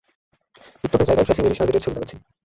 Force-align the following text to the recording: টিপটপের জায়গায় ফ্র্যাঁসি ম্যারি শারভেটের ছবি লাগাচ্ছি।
টিপটপের 0.81 1.07
জায়গায় 1.07 1.25
ফ্র্যাঁসি 1.25 1.41
ম্যারি 1.43 1.57
শারভেটের 1.57 1.83
ছবি 1.85 1.95
লাগাচ্ছি। 1.95 2.15